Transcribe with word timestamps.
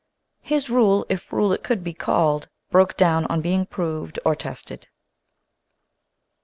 His 0.41 0.67
rule, 0.67 1.05
if 1.09 1.31
rule 1.31 1.53
it 1.53 1.61
could 1.63 1.83
be 1.83 1.93
called, 1.93 2.47
broke 2.71 2.97
down 2.97 3.25
on 3.25 3.39
being 3.39 3.67
proved 3.67 4.17
or 4.25 4.35
tested. 4.35 4.87